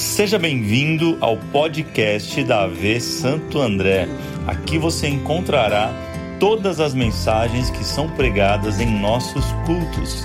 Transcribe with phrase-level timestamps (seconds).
[0.00, 4.08] Seja bem-vindo ao podcast da AV Santo André.
[4.46, 5.92] Aqui você encontrará
[6.40, 10.24] todas as mensagens que são pregadas em nossos cultos.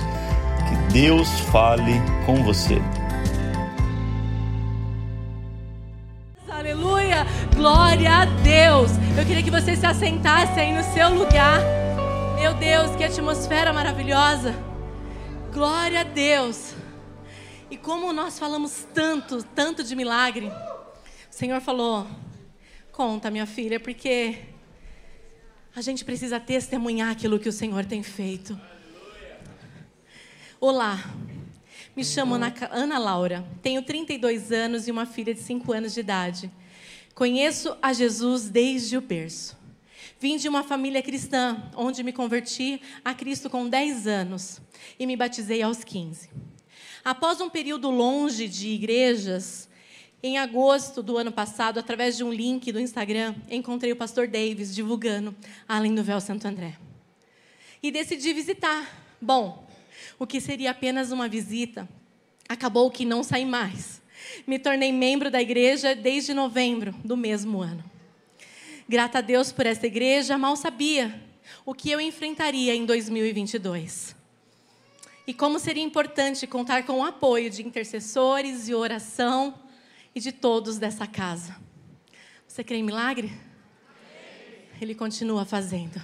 [0.66, 1.92] Que Deus fale
[2.24, 2.80] com você.
[6.48, 7.26] Aleluia!
[7.54, 8.92] Glória a Deus!
[9.16, 11.60] Eu queria que você se assentasse aí no seu lugar.
[12.40, 14.54] Meu Deus, que atmosfera maravilhosa!
[15.52, 16.85] Glória a Deus!
[17.68, 22.06] E como nós falamos tanto, tanto de milagre, o Senhor falou:
[22.92, 24.38] conta, minha filha, porque
[25.74, 28.58] a gente precisa testemunhar aquilo que o Senhor tem feito.
[30.60, 31.12] Olá,
[31.96, 32.36] me chamo
[32.70, 36.50] Ana, Laura, tenho 32 anos e uma filha de 5 anos de idade.
[37.16, 39.56] Conheço a Jesus desde o berço.
[40.20, 44.60] Vim de uma família cristã, onde me converti a Cristo com 10 anos
[44.98, 46.30] e me batizei aos 15.
[47.06, 49.68] Após um período longe de igrejas,
[50.20, 54.74] em agosto do ano passado, através de um link do Instagram, encontrei o pastor Davis
[54.74, 55.32] divulgando
[55.68, 56.76] Além do Véu Santo André.
[57.80, 59.16] E decidi visitar.
[59.22, 59.68] Bom,
[60.18, 61.88] o que seria apenas uma visita,
[62.48, 64.02] acabou que não saí mais.
[64.44, 67.84] Me tornei membro da igreja desde novembro do mesmo ano.
[68.88, 71.22] Grata a Deus por essa igreja, mal sabia
[71.64, 74.15] o que eu enfrentaria em 2022
[75.26, 79.54] e como seria importante contar com o apoio de intercessores e oração
[80.14, 81.56] e de todos dessa casa.
[82.46, 83.32] Você crê em milagre?
[84.80, 86.00] Ele continua fazendo.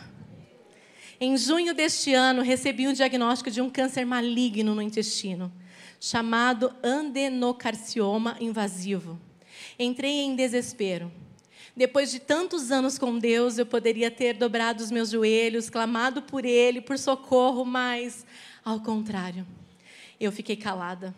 [1.21, 5.53] Em junho deste ano, recebi um diagnóstico de um câncer maligno no intestino,
[6.01, 9.21] chamado adenocarcioma invasivo.
[9.79, 11.13] Entrei em desespero.
[11.77, 16.45] Depois de tantos anos com Deus, eu poderia ter dobrado os meus joelhos, clamado por
[16.45, 18.27] Ele, por socorro, mas
[18.65, 19.47] ao contrário,
[20.21, 21.15] eu fiquei calada.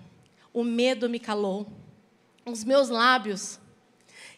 [0.53, 1.67] O medo me calou.
[2.47, 3.59] Os meus lábios.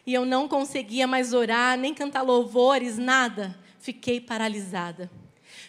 [0.05, 3.57] E eu não conseguia mais orar, nem cantar louvores, nada.
[3.79, 5.09] Fiquei paralisada.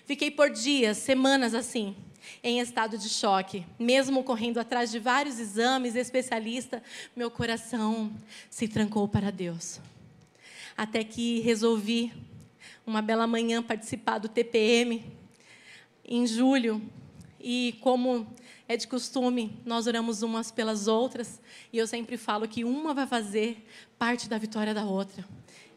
[0.04, 1.94] Fiquei por dias, semanas assim,
[2.42, 3.64] em estado de choque.
[3.78, 6.82] Mesmo correndo atrás de vários exames, especialista,
[7.14, 8.12] meu coração
[8.50, 9.80] se trancou para Deus.
[10.76, 12.12] Até que resolvi,
[12.86, 15.04] uma bela manhã, participar do TPM.
[16.04, 16.80] Em julho,
[17.41, 18.26] e como
[18.66, 21.41] é de costume, nós oramos umas pelas outras,
[21.72, 23.66] e eu sempre falo que uma vai fazer
[23.99, 25.25] parte da vitória da outra.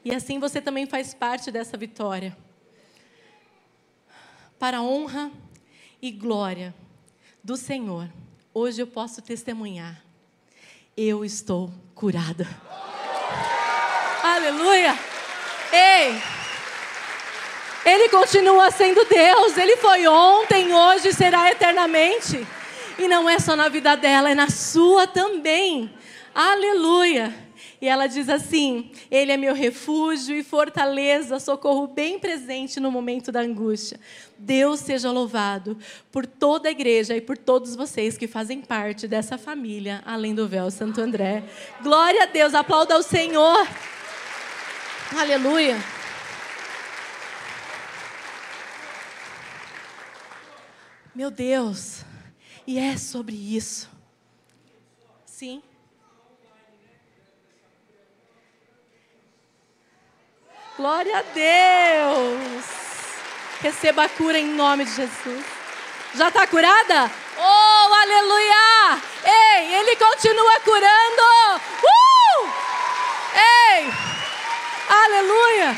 [0.03, 2.35] E assim você também faz parte dessa vitória.
[4.57, 5.31] Para honra
[6.01, 6.73] e glória
[7.43, 8.09] do Senhor,
[8.53, 10.03] hoje eu posso testemunhar.
[10.97, 12.47] Eu estou curada.
[14.23, 14.93] Aleluia!
[15.71, 16.30] Ei!
[17.85, 19.57] Ele continua sendo Deus.
[19.57, 22.45] Ele foi ontem, hoje e será eternamente.
[22.97, 25.91] E não é só na vida dela, é na sua também.
[26.33, 27.33] Aleluia.
[27.81, 33.31] E ela diz assim: Ele é meu refúgio e fortaleza, socorro bem presente no momento
[33.31, 33.99] da angústia.
[34.37, 35.75] Deus seja louvado
[36.11, 40.47] por toda a igreja e por todos vocês que fazem parte dessa família, além do
[40.47, 41.43] véu Santo André.
[41.81, 43.67] Glória a Deus, aplauda ao Senhor.
[45.17, 45.75] Aleluia.
[51.13, 52.05] Meu Deus,
[52.65, 53.89] e é sobre isso.
[55.25, 55.61] Sim.
[60.77, 62.65] Glória a Deus.
[63.59, 65.45] Receba a cura em nome de Jesus.
[66.15, 67.11] Já está curada?
[67.37, 69.01] Oh, aleluia!
[69.25, 71.61] Ei, Ele continua curando.
[71.83, 72.49] Uh!
[73.35, 73.93] Ei!
[74.89, 75.77] Aleluia!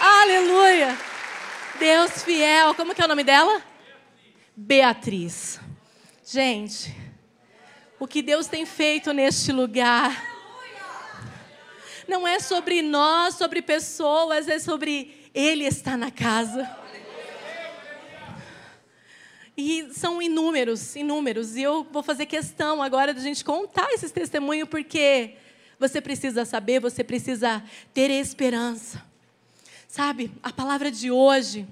[0.00, 0.98] Aleluia!
[1.78, 2.74] Deus fiel.
[2.74, 3.73] Como que é o nome dela?
[4.56, 5.58] Beatriz.
[6.24, 6.94] Gente,
[7.98, 10.32] o que Deus tem feito neste lugar
[12.06, 16.70] não é sobre nós, sobre pessoas, é sobre Ele estar na casa.
[19.56, 21.56] E são inúmeros, inúmeros.
[21.56, 25.34] E eu vou fazer questão agora de a gente contar esses testemunhos, porque
[25.80, 27.60] você precisa saber, você precisa
[27.92, 29.04] ter esperança.
[29.88, 31.66] Sabe, a palavra de hoje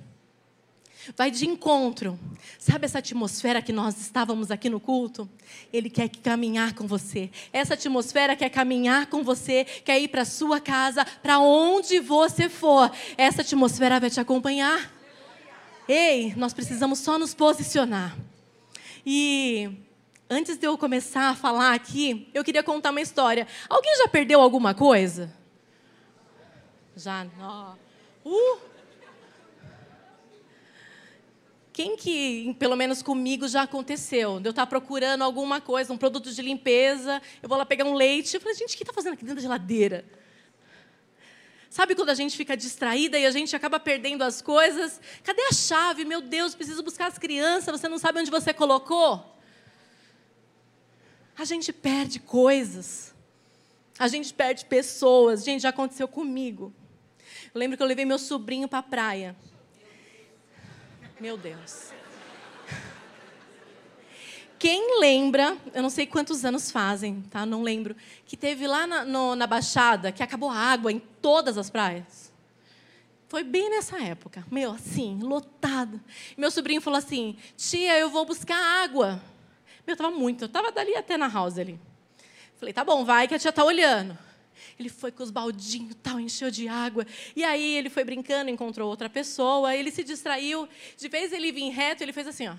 [1.17, 2.19] vai de encontro.
[2.59, 5.29] Sabe essa atmosfera que nós estávamos aqui no culto?
[5.73, 7.31] Ele quer caminhar com você.
[7.53, 12.91] Essa atmosfera quer caminhar com você, quer ir para sua casa, para onde você for.
[13.17, 14.93] Essa atmosfera vai te acompanhar.
[15.89, 18.17] Ei, nós precisamos só nos posicionar.
[19.05, 19.71] E
[20.31, 23.47] antes de eu começar a falar aqui, eu queria contar uma história.
[23.69, 25.33] Alguém já perdeu alguma coisa?
[26.97, 27.77] Já, não.
[28.25, 28.72] Uh!
[31.73, 34.41] Quem que, pelo menos comigo, já aconteceu?
[34.45, 38.35] Eu estar procurando alguma coisa, um produto de limpeza, eu vou lá pegar um leite.
[38.35, 40.05] Eu falei, gente, o que está fazendo aqui dentro da geladeira?
[41.71, 45.01] Sabe quando a gente fica distraída e a gente acaba perdendo as coisas?
[45.25, 46.05] Cadê a chave?
[46.05, 49.35] Meu Deus, preciso buscar as crianças, você não sabe onde você colocou?
[51.39, 53.15] A gente perde coisas.
[53.99, 55.43] A gente perde pessoas.
[55.43, 56.71] Gente, já aconteceu comigo.
[57.55, 59.35] Eu lembro que eu levei meu sobrinho para a praia.
[61.23, 61.93] Meu Deus.
[64.59, 67.47] Quem lembra, eu não sei quantos anos fazem, tá?
[67.47, 67.95] Não lembro,
[68.27, 72.33] que teve lá na, no, na Baixada que acabou a água em todas as praias?
[73.29, 74.45] Foi bem nessa época.
[74.51, 76.01] Meu, assim, lotado.
[76.37, 79.23] Meu sobrinho falou assim: tia, eu vou buscar água.
[79.87, 81.79] Meu, tava muito, eu tava dali até na house ali.
[82.57, 84.19] Falei, tá bom, vai que a tia tá olhando.
[84.83, 87.07] Ele foi com os baldinhos, tal, encheu de água.
[87.37, 90.69] E aí ele foi brincando, encontrou outra pessoa, ele se distraiu.
[90.97, 92.57] De vez ele vir reto, ele fez assim, ó.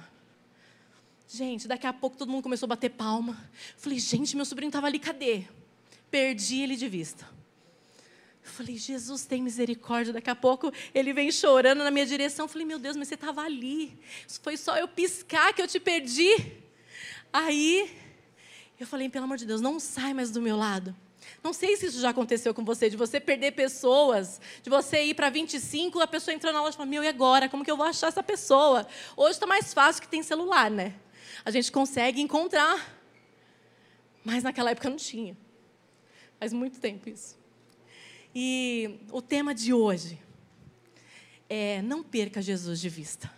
[1.27, 3.37] Gente, daqui a pouco todo mundo começou a bater palma.
[3.75, 5.43] Falei, gente, meu sobrinho estava ali, cadê?
[6.09, 7.27] Perdi ele de vista.
[8.41, 10.13] Falei, Jesus tem misericórdia.
[10.13, 12.47] Daqui a pouco ele vem chorando na minha direção.
[12.47, 13.97] Falei, meu Deus, mas você estava ali.
[14.41, 16.29] Foi só eu piscar que eu te perdi.
[17.31, 17.91] Aí
[18.79, 20.95] eu falei, pelo amor de Deus, não sai mais do meu lado.
[21.43, 25.13] Não sei se isso já aconteceu com você, de você perder pessoas, de você ir
[25.13, 27.49] para 25, a pessoa entrou na loja e falou, meu, e agora?
[27.49, 28.87] Como que eu vou achar essa pessoa?
[29.15, 30.95] Hoje está mais fácil que tem celular, né?
[31.43, 33.01] A gente consegue encontrar.
[34.23, 35.37] Mas naquela época não tinha.
[36.39, 37.37] Faz muito tempo isso.
[38.33, 40.19] E o tema de hoje
[41.49, 43.31] é não perca Jesus de vista.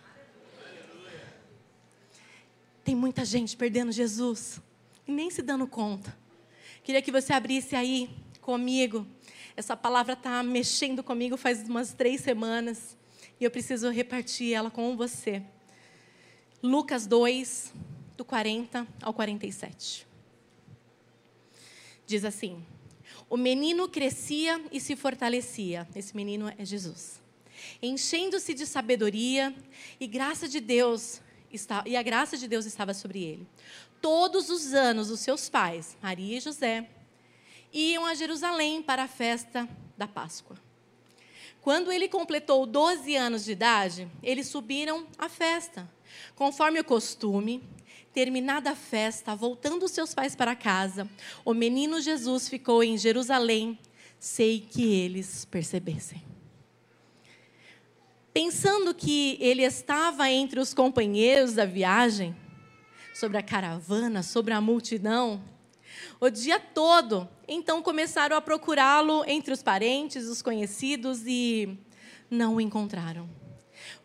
[2.84, 4.60] Tem muita gente perdendo Jesus
[5.06, 6.16] e nem se dando conta.
[6.86, 8.08] Queria que você abrisse aí
[8.40, 9.04] comigo.
[9.56, 12.96] Essa palavra está mexendo comigo faz umas três semanas
[13.40, 15.42] e eu preciso repartir ela com você.
[16.62, 17.74] Lucas 2,
[18.16, 20.06] do 40 ao 47.
[22.06, 22.64] Diz assim:
[23.28, 25.88] O menino crescia e se fortalecia.
[25.92, 27.20] Esse menino é Jesus.
[27.82, 29.52] Enchendo-se de sabedoria
[29.98, 31.20] e graça de Deus
[31.84, 33.46] e a graça de Deus estava sobre ele.
[34.00, 36.88] Todos os anos, os seus pais, Maria e José,
[37.72, 40.56] iam a Jerusalém para a festa da Páscoa.
[41.60, 45.90] Quando ele completou 12 anos de idade, eles subiram à festa.
[46.34, 47.62] Conforme o costume,
[48.12, 51.08] terminada a festa, voltando seus pais para casa,
[51.44, 53.78] o menino Jesus ficou em Jerusalém,
[54.18, 56.26] sem que eles percebessem
[58.36, 62.36] pensando que ele estava entre os companheiros da viagem,
[63.18, 65.42] sobre a caravana, sobre a multidão,
[66.20, 67.26] o dia todo.
[67.48, 71.78] Então começaram a procurá-lo entre os parentes, os conhecidos e
[72.30, 73.28] não o encontraram.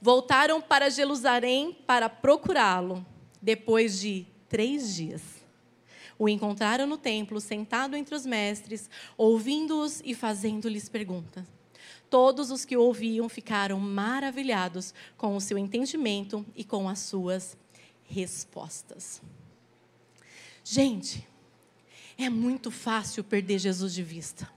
[0.01, 3.05] Voltaram para Jerusalém para procurá-lo.
[3.41, 5.21] Depois de três dias,
[6.17, 11.43] o encontraram no templo, sentado entre os mestres, ouvindo-os e fazendo-lhes perguntas.
[12.09, 17.57] Todos os que o ouviam ficaram maravilhados com o seu entendimento e com as suas
[18.11, 19.21] respostas.
[20.63, 21.27] Gente,
[22.17, 24.51] é muito fácil perder Jesus de vista.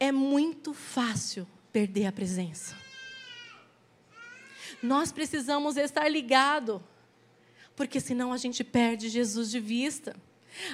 [0.00, 2.76] É muito fácil perder a presença.
[4.82, 6.82] Nós precisamos estar ligado,
[7.74, 10.16] porque senão a gente perde Jesus de vista.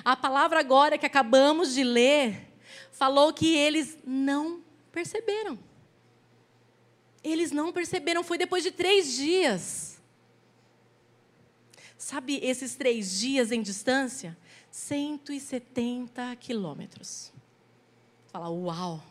[0.05, 2.53] A palavra agora que acabamos de ler
[2.93, 5.59] falou que eles não perceberam.
[7.23, 9.94] Eles não perceberam, foi depois de três dias.
[12.05, 14.37] Sabe esses três dias em distância?
[14.71, 17.33] 170 quilômetros.
[18.27, 19.03] Fala, uau!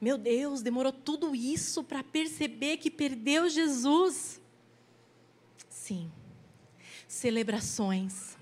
[0.00, 4.40] Meu Deus, demorou tudo isso para perceber que perdeu Jesus.
[5.70, 6.10] Sim,
[7.06, 8.36] celebrações,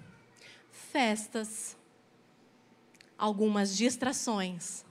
[0.71, 1.77] festas,
[3.19, 4.83] algumas distrações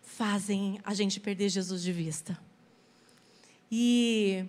[0.00, 2.40] fazem a gente perder Jesus de vista.
[3.68, 4.46] E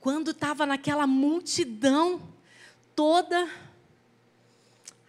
[0.00, 2.39] quando estava naquela multidão
[3.00, 3.50] toda,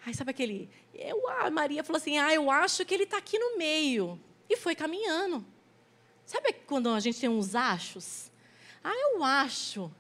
[0.06, 0.70] ai, sabe aquele?
[0.94, 4.18] Eu, a Maria falou assim: ah, eu acho que ele está aqui no meio.
[4.50, 5.46] E foi caminhando.
[6.26, 8.32] Sabe quando a gente tem uns achos?
[8.82, 9.92] Ah, eu acho.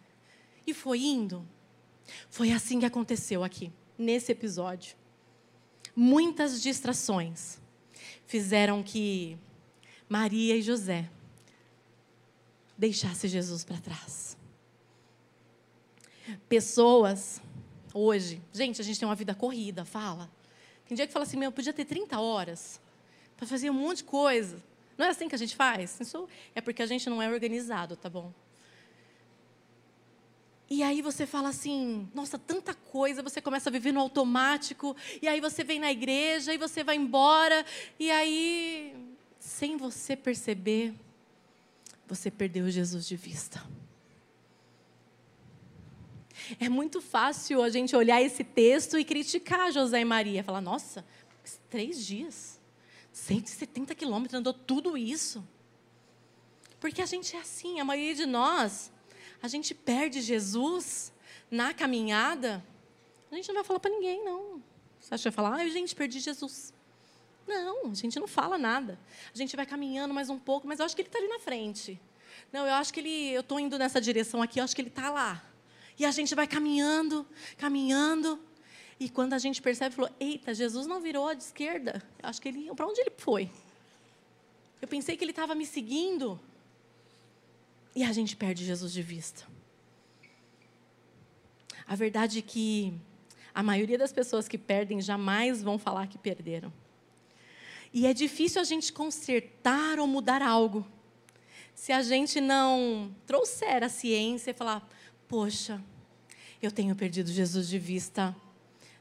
[0.65, 1.45] E foi indo.
[2.29, 4.95] Foi assim que aconteceu aqui, nesse episódio.
[5.93, 7.59] Muitas distrações
[8.25, 9.37] fizeram que
[10.07, 11.09] Maria e José
[12.77, 14.37] deixasse Jesus para trás.
[16.47, 17.41] Pessoas,
[17.93, 20.29] hoje, gente, a gente tem uma vida corrida, fala.
[20.87, 22.79] Tem dia que fala assim, meu, eu podia ter 30 horas
[23.37, 24.61] para fazer um monte de coisa.
[24.97, 25.99] Não é assim que a gente faz?
[25.99, 28.31] Isso é porque a gente não é organizado, tá bom?
[30.69, 35.27] E aí você fala assim, nossa, tanta coisa, você começa a viver no automático, e
[35.27, 37.65] aí você vem na igreja, e você vai embora,
[37.99, 38.95] e aí,
[39.37, 40.93] sem você perceber,
[42.07, 43.61] você perdeu Jesus de vista.
[46.59, 51.05] É muito fácil a gente olhar esse texto e criticar José e Maria, falar, nossa,
[51.69, 52.59] três dias,
[53.11, 55.45] 170 quilômetros, andou tudo isso.
[56.79, 58.91] Porque a gente é assim, a maioria de nós,
[59.41, 61.13] a gente perde Jesus
[61.49, 62.63] na caminhada,
[63.31, 64.61] a gente não vai falar para ninguém, não.
[64.99, 66.73] Você acha que vai falar, ai, gente, perdi Jesus.
[67.47, 68.99] Não, a gente não fala nada.
[69.33, 71.39] A gente vai caminhando mais um pouco, mas eu acho que ele está ali na
[71.39, 71.99] frente.
[72.51, 74.89] Não, eu acho que ele, eu estou indo nessa direção aqui, eu acho que ele
[74.89, 75.43] está lá.
[76.01, 77.27] E a gente vai caminhando,
[77.59, 78.39] caminhando.
[78.99, 82.01] E quando a gente percebe, falou: Eita, Jesus não virou à esquerda.
[82.23, 82.73] Acho que ele.
[82.73, 83.51] Para onde ele foi?
[84.81, 86.39] Eu pensei que ele estava me seguindo.
[87.95, 89.45] E a gente perde Jesus de vista.
[91.85, 92.91] A verdade é que
[93.53, 96.73] a maioria das pessoas que perdem jamais vão falar que perderam.
[97.93, 100.83] E é difícil a gente consertar ou mudar algo
[101.75, 104.89] se a gente não trouxer a ciência e falar:
[105.27, 105.79] poxa,
[106.61, 108.35] eu tenho perdido Jesus de vista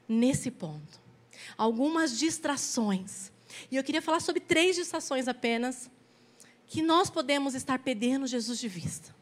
[0.08, 1.00] nesse ponto.
[1.56, 3.30] Algumas distrações.
[3.70, 5.90] E eu queria falar sobre três distrações apenas
[6.66, 9.14] que nós podemos estar perdendo Jesus de vista.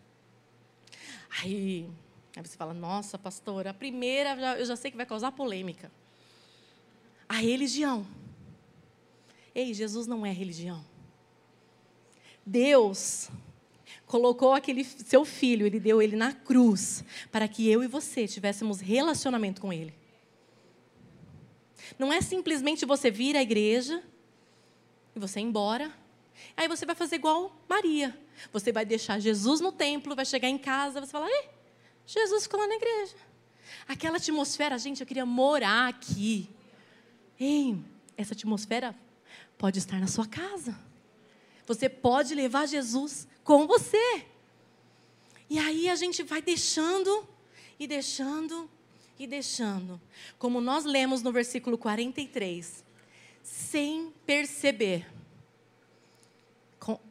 [1.43, 1.89] Aí,
[2.37, 5.91] aí você fala, nossa, pastora, a primeira eu já sei que vai causar polêmica.
[7.29, 8.07] A religião.
[9.55, 10.85] Ei, Jesus não é religião.
[12.45, 13.31] Deus
[14.09, 18.81] colocou aquele seu filho, ele deu ele na cruz, para que eu e você tivéssemos
[18.81, 19.95] relacionamento com ele.
[21.97, 24.03] Não é simplesmente você vir à igreja
[25.15, 25.93] e você ir embora
[26.57, 28.19] Aí você vai fazer igual Maria.
[28.53, 31.49] Você vai deixar Jesus no templo, vai chegar em casa, você fala, ei,
[32.07, 33.15] Jesus ficou lá na igreja.
[33.87, 36.49] Aquela atmosfera, gente, eu queria morar aqui.
[37.39, 37.79] Ei,
[38.17, 38.95] essa atmosfera
[39.57, 40.77] pode estar na sua casa.
[41.67, 44.27] Você pode levar Jesus com você.
[45.49, 47.27] E aí a gente vai deixando
[47.81, 48.69] e deixando
[49.19, 49.99] e deixando.
[50.39, 52.85] Como nós lemos no versículo 43,
[53.43, 55.07] sem perceber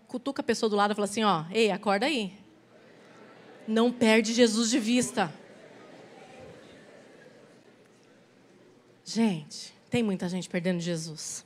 [0.08, 2.38] cutuca a pessoa do lado e fala assim: ó, ei, acorda aí.
[3.68, 5.34] Não perde Jesus de vista.
[9.04, 11.44] Gente, tem muita gente perdendo Jesus.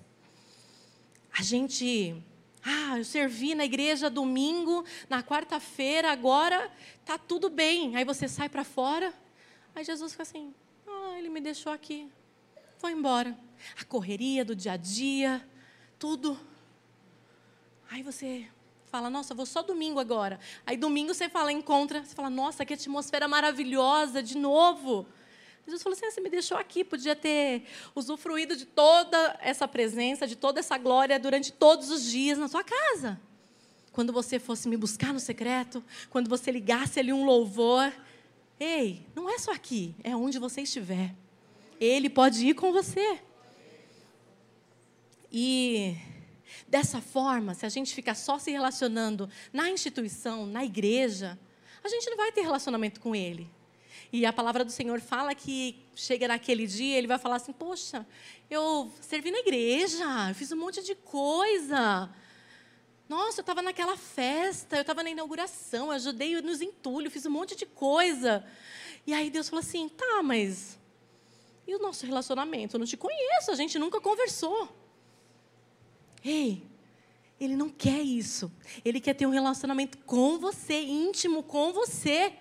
[1.31, 2.21] A gente,
[2.63, 6.71] ah, eu servi na igreja domingo, na quarta-feira, agora
[7.05, 7.95] tá tudo bem.
[7.95, 9.13] Aí você sai para fora,
[9.75, 10.53] aí Jesus fica assim:
[10.87, 12.09] ah, ele me deixou aqui,
[12.77, 13.37] foi embora.
[13.79, 15.47] A correria do dia a dia,
[15.97, 16.39] tudo.
[17.89, 18.47] Aí você
[18.85, 20.39] fala, nossa, vou só domingo agora.
[20.65, 25.07] Aí domingo você fala, encontra, você fala, nossa, que atmosfera maravilhosa, de novo.
[25.65, 27.63] Jesus falou assim: ah, você me deixou aqui, podia ter
[27.95, 32.63] usufruído de toda essa presença, de toda essa glória durante todos os dias na sua
[32.63, 33.19] casa.
[33.91, 37.91] Quando você fosse me buscar no secreto, quando você ligasse ali um louvor.
[38.59, 41.15] Ei, não é só aqui, é onde você estiver.
[41.79, 43.19] Ele pode ir com você.
[45.31, 45.97] E
[46.71, 51.37] Dessa forma, se a gente ficar só se relacionando na instituição, na igreja,
[51.83, 53.49] a gente não vai ter relacionamento com Ele.
[54.11, 58.05] E a palavra do Senhor fala que chega naquele dia, ele vai falar assim: Poxa,
[58.49, 62.09] eu servi na igreja, eu fiz um monte de coisa.
[63.09, 67.31] Nossa, eu estava naquela festa, eu estava na inauguração, eu ajudei nos entulhos, fiz um
[67.31, 68.45] monte de coisa.
[69.05, 70.79] E aí Deus falou assim: Tá, mas
[71.67, 72.75] e o nosso relacionamento?
[72.75, 74.69] Eu não te conheço, a gente nunca conversou.
[76.23, 76.63] Ei,
[77.39, 78.51] ele não quer isso.
[78.83, 82.33] Ele quer ter um relacionamento com você, íntimo com você,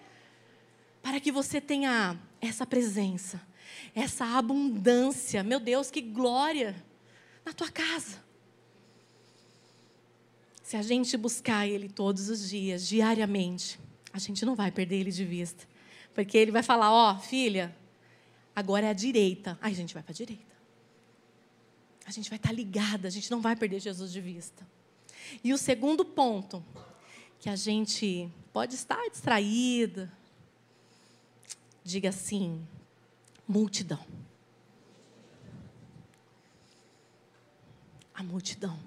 [1.03, 3.41] para que você tenha essa presença,
[3.95, 5.43] essa abundância.
[5.43, 6.75] Meu Deus, que glória
[7.45, 8.23] na tua casa.
[10.63, 13.79] Se a gente buscar Ele todos os dias, diariamente,
[14.13, 15.69] a gente não vai perder Ele de vista.
[16.15, 17.77] Porque Ele vai falar: Ó, oh, filha,
[18.55, 19.59] agora é a direita.
[19.61, 20.51] Aí a gente vai para a direita
[22.11, 24.67] a gente vai estar ligada, a gente não vai perder Jesus de vista.
[25.45, 26.65] E o segundo ponto,
[27.39, 30.13] que a gente pode estar distraída,
[31.91, 32.67] diga assim:
[33.47, 34.05] multidão.
[38.15, 38.79] A multidão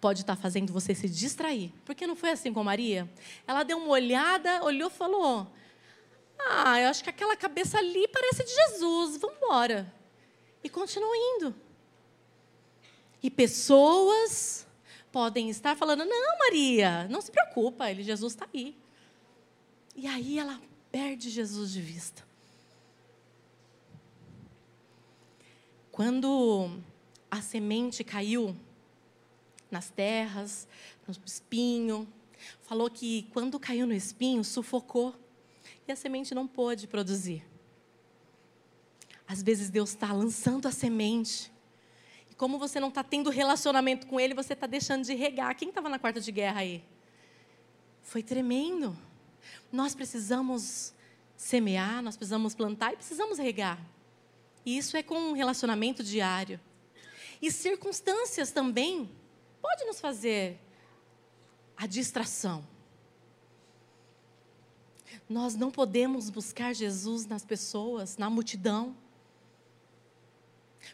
[0.00, 1.72] pode estar fazendo você se distrair.
[1.84, 3.10] Porque não foi assim com Maria?
[3.46, 5.46] Ela deu uma olhada, olhou e falou:
[6.38, 9.92] Ah, eu acho que aquela cabeça ali parece de Jesus, vamos embora.
[10.62, 11.54] E continuou indo.
[13.22, 14.66] E pessoas
[15.10, 18.76] podem estar falando: Não, Maria, não se preocupa, ele, Jesus está aí.
[19.96, 20.60] E aí ela
[20.92, 22.27] perde Jesus de vista.
[25.98, 26.70] Quando
[27.28, 28.54] a semente caiu
[29.68, 30.68] nas terras,
[31.04, 32.06] no espinho,
[32.62, 35.12] falou que quando caiu no espinho, sufocou
[35.88, 37.44] e a semente não pôde produzir.
[39.26, 41.50] Às vezes Deus está lançando a semente.
[42.30, 45.56] E como você não está tendo relacionamento com Ele, você está deixando de regar.
[45.56, 46.84] Quem estava na quarta de guerra aí?
[48.02, 48.96] Foi tremendo.
[49.72, 50.94] Nós precisamos
[51.36, 53.84] semear, nós precisamos plantar e precisamos regar.
[54.68, 56.60] E isso é com um relacionamento diário.
[57.40, 59.10] E circunstâncias também
[59.62, 60.60] pode nos fazer
[61.74, 62.62] a distração.
[65.26, 68.94] Nós não podemos buscar Jesus nas pessoas, na multidão.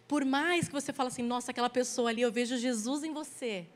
[0.06, 3.66] Por mais que você fale assim, nossa, aquela pessoa ali, eu vejo Jesus em você.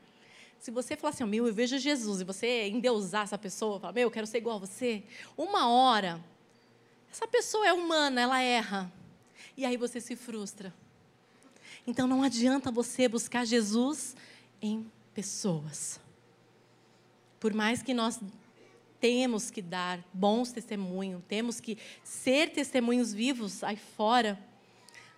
[0.61, 4.03] Se você falar assim, meu, eu vejo Jesus, e você endeusar essa pessoa, falar, meu,
[4.03, 5.03] eu quero ser igual a você,
[5.35, 6.23] uma hora,
[7.11, 8.98] essa pessoa é humana, ela erra.
[9.59, 10.73] E aí você se frustra.
[11.85, 14.15] Então não adianta você buscar Jesus
[14.61, 15.99] em pessoas.
[17.41, 18.21] Por mais que nós
[19.01, 24.39] temos que dar bons testemunhos, temos que ser testemunhos vivos aí fora,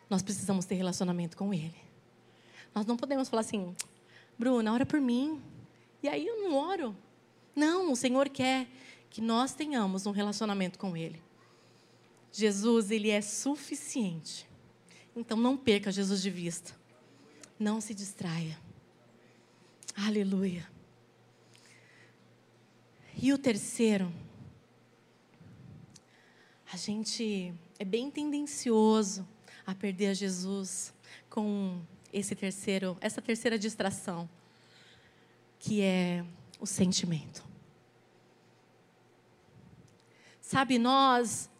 [0.10, 1.77] nós precisamos ter relacionamento com Ele.
[2.74, 3.75] Nós não podemos falar assim,
[4.39, 5.39] Bruna, ora por mim.
[6.01, 6.98] E aí eu não oro.
[7.55, 8.67] Não, o Senhor quer
[9.07, 11.21] que nós tenhamos um relacionamento com Ele.
[12.31, 14.47] Jesus, Ele é suficiente.
[15.15, 16.73] Então não perca Jesus de vista.
[17.59, 18.57] Não se distraia.
[19.95, 20.67] Aleluia.
[23.21, 24.11] E o terceiro,
[26.71, 29.27] a gente é bem tendencioso
[29.65, 30.93] a perder a Jesus
[31.29, 34.29] com esse terceiro, essa terceira distração,
[35.59, 36.25] que é
[36.59, 37.43] o sentimento.
[40.41, 41.50] Sabe, nós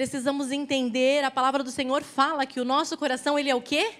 [0.00, 3.96] precisamos entender, a palavra do Senhor fala que o nosso coração, ele é o quê?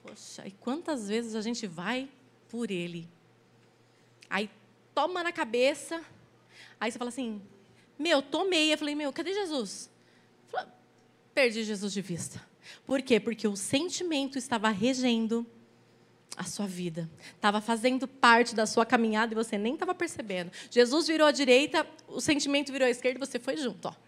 [0.00, 2.08] Poxa, e quantas vezes a gente vai
[2.48, 3.08] por ele?
[4.30, 4.48] Aí
[4.94, 6.00] toma na cabeça.
[6.78, 7.42] Aí você fala assim:
[7.98, 8.72] Meu, tomei.
[8.72, 9.90] Eu falei: Meu, cadê Jesus?
[10.46, 10.68] Falei,
[11.34, 12.40] Perdi Jesus de vista.
[12.86, 13.18] Por quê?
[13.18, 15.44] Porque o sentimento estava regendo
[16.36, 17.10] a sua vida.
[17.34, 20.52] Estava fazendo parte da sua caminhada e você nem estava percebendo.
[20.70, 23.88] Jesus virou à direita, o sentimento virou à esquerda e você foi junto.
[23.88, 24.07] Ó.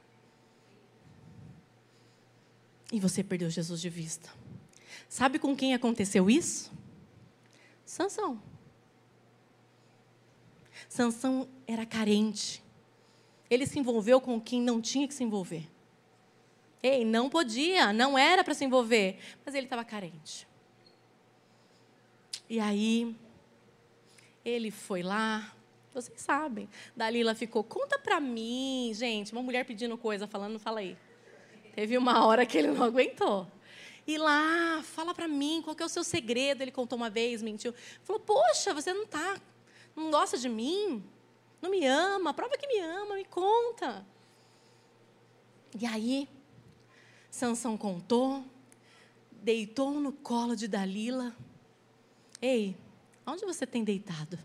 [2.92, 4.30] E você perdeu Jesus de vista.
[5.08, 6.72] Sabe com quem aconteceu isso?
[7.84, 8.40] Sansão.
[10.88, 12.62] Sansão era carente.
[13.48, 15.68] Ele se envolveu com quem não tinha que se envolver.
[16.82, 20.48] Ei, não podia, não era para se envolver, mas ele estava carente.
[22.48, 23.14] E aí,
[24.44, 25.54] ele foi lá,
[25.92, 26.68] vocês sabem.
[26.96, 30.96] Dalila ficou, conta para mim, gente, uma mulher pedindo coisa, falando, fala aí.
[31.80, 33.50] Teve uma hora que ele não aguentou.
[34.06, 36.60] E lá, fala para mim, qual que é o seu segredo?
[36.60, 37.72] Ele contou uma vez, mentiu.
[38.04, 39.40] Falou, poxa, você não tá
[39.96, 41.02] não gosta de mim?
[41.58, 42.34] Não me ama?
[42.34, 44.04] Prova que me ama, me conta.
[45.80, 46.28] E aí,
[47.30, 48.44] Sansão contou,
[49.42, 51.34] deitou no colo de Dalila.
[52.42, 52.76] Ei,
[53.26, 54.38] onde você tem deitado?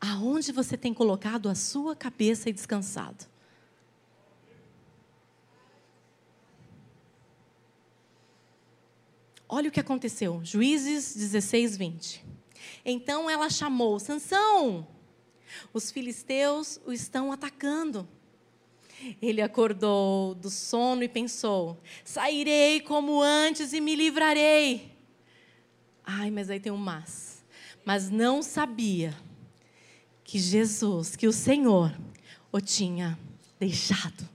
[0.00, 3.26] Aonde você tem colocado a sua cabeça e descansado?
[9.48, 10.40] Olha o que aconteceu.
[10.44, 12.24] Juízes 16, 20.
[12.84, 14.86] Então ela chamou: Sansão,
[15.72, 18.06] os filisteus o estão atacando.
[19.22, 24.92] Ele acordou do sono e pensou: sairei como antes e me livrarei.
[26.04, 27.44] Ai, mas aí tem um mas.
[27.84, 29.14] Mas não sabia
[30.24, 31.96] que Jesus, que o Senhor,
[32.52, 33.18] o tinha
[33.58, 34.28] deixado.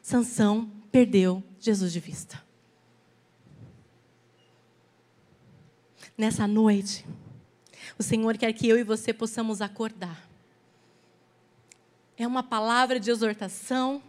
[0.00, 2.49] Sansão perdeu Jesus de vista.
[6.20, 7.06] Nessa noite,
[7.98, 10.28] o Senhor quer que eu e você possamos acordar.
[12.14, 14.02] É uma palavra de exortação,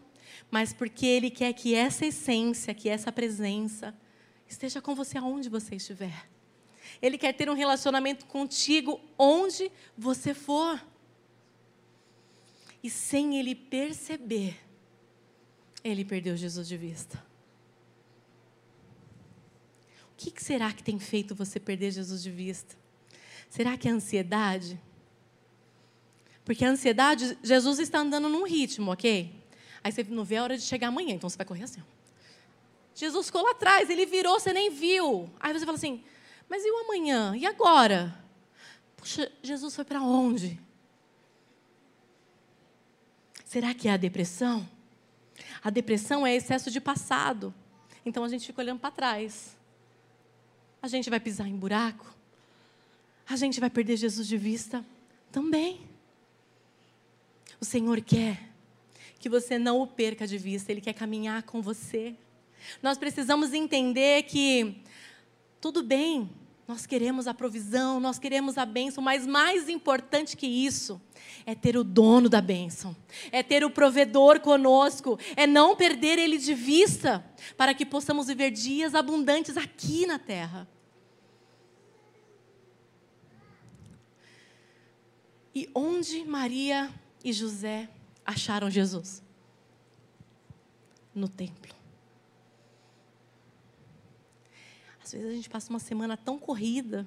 [0.52, 3.96] mas porque Ele quer que essa essência, que essa presença,
[4.46, 6.28] esteja com você aonde você estiver.
[7.02, 10.86] Ele quer ter um relacionamento contigo onde você for.
[12.84, 14.60] E sem ele perceber,
[15.82, 17.31] ele perdeu Jesus de vista.
[20.30, 22.76] Que será que tem feito você perder Jesus de vista?
[23.50, 24.80] Será que é ansiedade?
[26.46, 29.36] Porque a ansiedade, Jesus está andando num ritmo, ok?
[29.84, 31.82] Aí você não vê a hora de chegar amanhã, então você vai correr assim.
[32.94, 35.28] Jesus ficou lá atrás, ele virou, você nem viu.
[35.40, 36.04] Aí você fala assim,
[36.48, 37.36] mas e o amanhã?
[37.36, 38.16] E agora?
[38.96, 40.60] Puxa, Jesus foi para onde?
[43.44, 44.70] Será que é a depressão?
[45.64, 47.52] A depressão é excesso de passado.
[48.06, 49.60] Então a gente fica olhando para trás.
[50.82, 52.14] A gente vai pisar em buraco.
[53.30, 54.84] A gente vai perder Jesus de vista
[55.32, 55.82] também.
[57.60, 58.50] O Senhor quer
[59.20, 62.16] que você não o perca de vista, Ele quer caminhar com você.
[62.82, 64.82] Nós precisamos entender que
[65.62, 66.30] tudo bem,
[66.68, 71.02] nós queremos a provisão, nós queremos a bênção, mas mais importante que isso
[71.46, 72.96] é ter o dono da bênção,
[73.32, 77.26] é ter o provedor conosco, é não perder ele de vista,
[77.58, 80.68] para que possamos viver dias abundantes aqui na terra.
[85.54, 86.90] E onde Maria
[87.24, 87.90] e José
[88.26, 89.22] acharam Jesus?
[91.14, 91.81] No templo.
[95.14, 97.06] Às vezes a gente passa uma semana tão corrida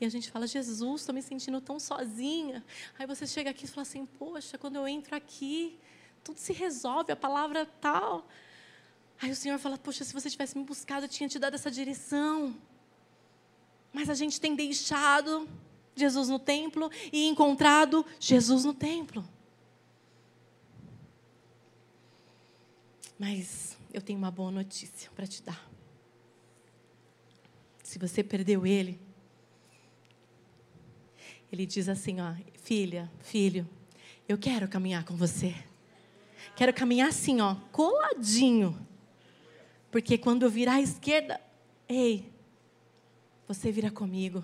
[0.00, 2.64] e a gente fala, Jesus, estou me sentindo tão sozinha.
[2.96, 5.76] Aí você chega aqui e fala assim, poxa, quando eu entro aqui,
[6.22, 8.28] tudo se resolve, a palavra tal.
[9.20, 11.70] Aí o Senhor fala, poxa, se você tivesse me buscado, eu tinha te dado essa
[11.70, 12.56] direção.
[13.92, 15.48] Mas a gente tem deixado
[15.96, 19.24] Jesus no templo e encontrado Jesus no templo.
[23.18, 25.71] Mas eu tenho uma boa notícia para te dar.
[27.92, 28.98] Se você perdeu ele,
[31.52, 33.68] ele diz assim, ó, filha, filho,
[34.26, 35.54] eu quero caminhar com você.
[36.56, 38.88] Quero caminhar assim, ó, coladinho.
[39.90, 41.38] Porque quando eu virar à esquerda,
[41.86, 42.32] ei,
[43.46, 44.42] você vira comigo.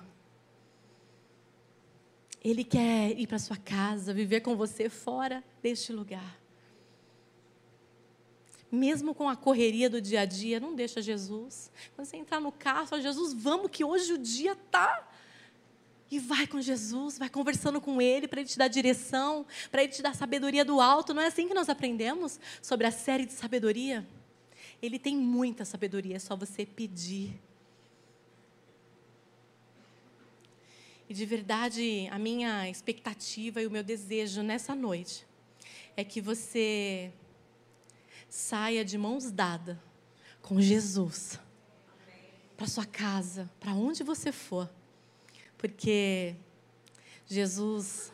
[2.44, 6.38] Ele quer ir para sua casa, viver com você fora deste lugar.
[8.70, 11.70] Mesmo com a correria do dia a dia, não deixa Jesus.
[11.94, 15.08] Quando você entrar no carro, fala, Jesus, vamos que hoje o dia tá.
[16.10, 19.92] E vai com Jesus, vai conversando com Ele para Ele te dar direção, para Ele
[19.92, 21.12] te dar sabedoria do alto.
[21.12, 24.06] Não é assim que nós aprendemos sobre a série de sabedoria?
[24.80, 27.38] Ele tem muita sabedoria, é só você pedir.
[31.08, 35.26] E de verdade, a minha expectativa e o meu desejo nessa noite
[35.96, 37.10] é que você
[38.28, 39.76] saia de mãos dadas
[40.42, 41.38] com Jesus
[42.56, 44.68] para sua casa, para onde você for,
[45.56, 46.34] porque
[47.26, 48.12] Jesus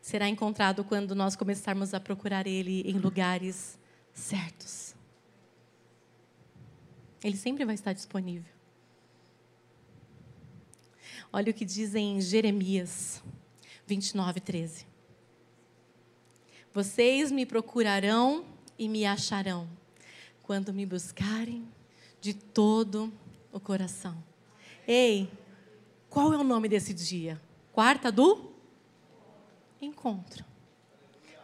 [0.00, 3.78] será encontrado quando nós começarmos a procurar Ele em lugares
[4.12, 4.94] certos.
[7.22, 8.52] Ele sempre vai estar disponível.
[11.32, 13.22] Olha o que diz em Jeremias
[13.86, 14.86] 29, 13.
[16.72, 18.44] Vocês me procurarão
[18.78, 19.68] e me acharão
[20.42, 21.66] quando me buscarem
[22.20, 23.12] de todo
[23.52, 24.22] o coração.
[24.86, 25.30] Ei,
[26.08, 27.40] qual é o nome desse dia?
[27.72, 28.52] Quarta do
[29.80, 30.44] encontro.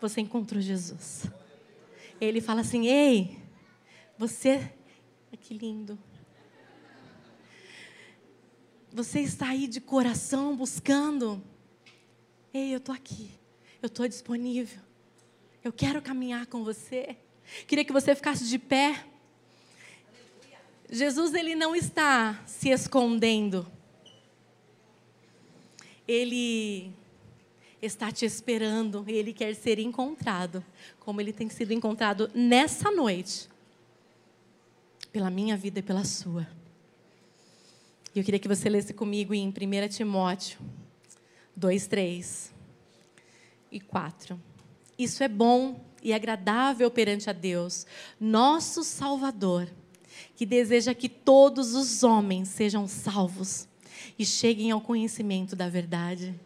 [0.01, 1.27] Você encontrou Jesus.
[2.21, 3.39] Ele fala assim: Ei,
[4.19, 4.73] você.
[5.41, 5.99] Que lindo.
[8.91, 11.43] Você está aí de coração buscando.
[12.53, 13.31] Ei, eu estou aqui.
[13.83, 14.81] Eu estou disponível.
[15.63, 17.17] Eu quero caminhar com você.
[17.67, 19.05] Queria que você ficasse de pé.
[20.91, 23.67] Jesus ele não está se escondendo.
[26.07, 26.93] Ele
[27.81, 30.65] está te esperando, ele quer ser encontrado,
[31.01, 33.49] como ele tem sido encontrado nessa noite,
[35.13, 36.47] pela minha vida e pela sua.
[38.15, 40.61] E eu queria que você lesse comigo em 1 Timóteo
[41.57, 42.53] 2, 3
[43.73, 44.41] e 4.
[44.99, 47.87] Isso é bom e agradável perante a Deus,
[48.21, 49.67] nosso Salvador,
[50.37, 53.67] que deseja que todos os homens sejam salvos
[54.19, 56.39] e cheguem ao conhecimento da verdade.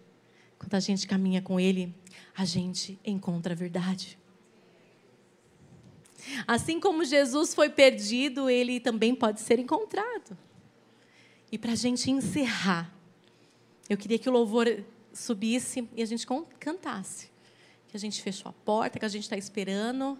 [0.56, 1.92] Quando a gente caminha com Ele,
[2.36, 4.16] a gente encontra a verdade.
[6.46, 10.36] Assim como Jesus foi perdido, ele também pode ser encontrado.
[11.50, 12.92] E para a gente encerrar,
[13.88, 16.26] eu queria que o louvor subisse e a gente
[16.60, 17.30] cantasse
[17.88, 20.18] que a gente fechou a porta, que a gente está esperando,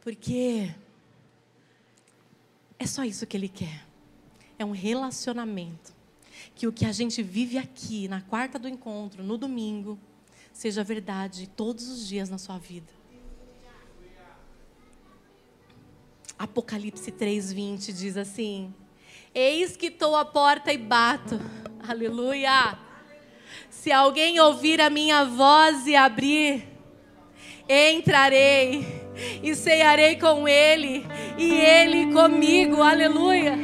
[0.00, 0.72] porque
[2.78, 3.84] é só isso que Ele quer.
[4.58, 5.92] É um relacionamento.
[6.54, 9.98] Que o que a gente vive aqui, na quarta do encontro, no domingo,
[10.52, 12.92] seja verdade todos os dias na sua vida.
[16.38, 18.74] Apocalipse 3:20 diz assim:
[19.34, 21.40] Eis que estou à porta e bato.
[21.88, 22.78] Aleluia!
[23.70, 26.66] Se alguém ouvir a minha voz e abrir,
[27.68, 28.86] entrarei
[29.42, 32.82] e cearei com ele e ele comigo.
[32.82, 33.58] Aleluia.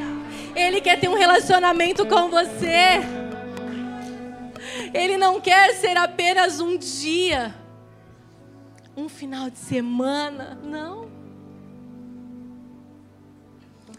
[0.55, 3.01] Ele quer ter um relacionamento com você.
[4.93, 7.55] Ele não quer ser apenas um dia
[8.97, 10.59] um final de semana.
[10.63, 11.09] Não.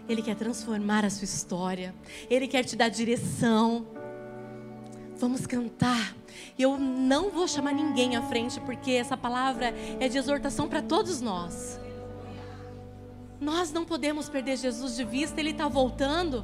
[0.08, 1.94] Ele quer transformar a sua história.
[2.30, 3.88] Ele quer te dar direção.
[5.22, 6.16] Vamos cantar.
[6.58, 11.22] Eu não vou chamar ninguém à frente, porque essa palavra é de exortação para todos
[11.22, 11.80] nós.
[13.40, 16.44] Nós não podemos perder Jesus de vista, Ele está voltando.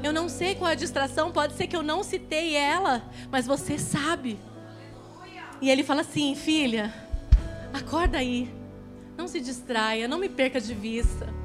[0.00, 3.44] Eu não sei qual é a distração, pode ser que eu não citei ela, mas
[3.44, 4.38] você sabe.
[5.60, 6.94] E ele fala assim: filha,
[7.74, 8.48] acorda aí,
[9.16, 11.41] não se distraia, não me perca de vista.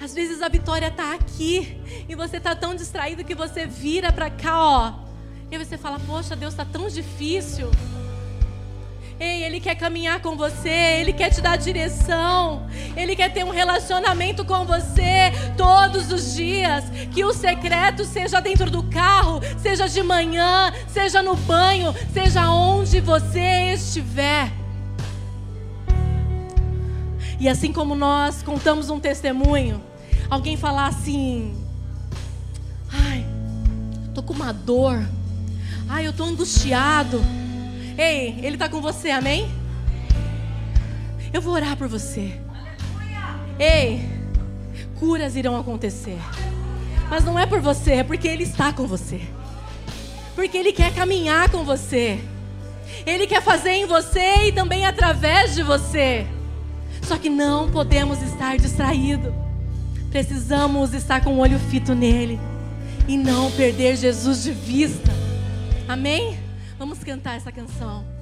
[0.00, 4.30] Às vezes a vitória está aqui e você está tão distraído que você vira para
[4.30, 4.92] cá, ó.
[5.50, 7.70] E você fala: Poxa, Deus está tão difícil.
[9.18, 13.50] Ei, Ele quer caminhar com você, Ele quer te dar direção, Ele quer ter um
[13.50, 16.84] relacionamento com você todos os dias.
[17.14, 23.00] Que o secreto seja dentro do carro, seja de manhã, seja no banho, seja onde
[23.00, 24.65] você estiver.
[27.38, 29.82] E assim como nós contamos um testemunho,
[30.30, 31.54] alguém falar assim:
[32.90, 33.26] ai,
[34.14, 35.06] tô com uma dor,
[35.88, 37.22] ai, eu tô angustiado.
[37.98, 39.50] Ei, Ele está com você, amém?
[41.32, 42.40] Eu vou orar por você.
[43.58, 44.08] Ei,
[44.98, 46.18] curas irão acontecer.
[47.08, 49.20] Mas não é por você, é porque Ele está com você.
[50.34, 52.20] Porque Ele quer caminhar com você.
[53.04, 56.26] Ele quer fazer em você e também através de você.
[57.02, 59.32] Só que não podemos estar distraídos.
[60.10, 62.40] Precisamos estar com o olho fito nele
[63.06, 65.12] e não perder Jesus de vista.
[65.88, 66.38] Amém?
[66.78, 68.15] Vamos cantar essa canção.